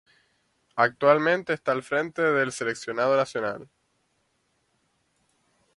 Actualmente 0.77 1.53
está 1.53 1.73
al 1.73 1.83
frente 1.83 2.23
del 2.23 2.51
seleccionado 2.51 3.15
nacional. 3.15 3.69